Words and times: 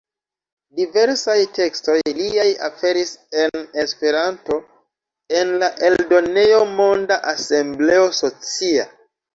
Diversaj 0.77 1.35
tekstoj 1.57 1.97
liaj 2.21 2.47
aperis 2.69 3.13
en 3.43 3.67
Esperanto 3.85 4.59
en 5.43 5.55
la 5.65 5.73
eldonejo 5.93 6.67
Monda 6.83 7.21
Asembleo 7.37 8.15
Socia. 8.25 8.93